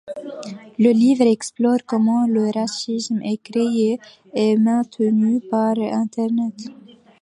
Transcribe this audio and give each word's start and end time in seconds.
Le 0.79 0.93
livre 0.93 1.27
explore 1.27 1.77
comment 1.85 2.25
le 2.25 2.49
racisme 2.49 3.21
est 3.21 3.37
créé 3.37 3.99
et 4.33 4.57
maintenu 4.57 5.39
par 5.41 5.77
Internet. 5.77 6.55